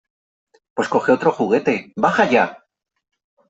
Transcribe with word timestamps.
Pues 0.73 0.87
coge 0.87 1.11
otro 1.11 1.31
juguete.¡ 1.31 1.93
Baja 1.95 2.25
ya! 2.27 2.65